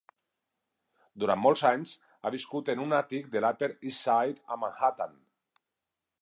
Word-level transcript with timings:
Durant 1.23 1.39
molts 1.41 1.61
anys, 1.69 1.91
ha 2.21 2.31
viscut 2.37 2.71
en 2.75 2.81
un 2.87 2.97
àtic 3.01 3.29
de 3.37 3.43
l'Upper 3.45 3.71
East 3.75 4.01
Side 4.09 4.43
a 4.57 4.59
Manhattan. 4.65 5.15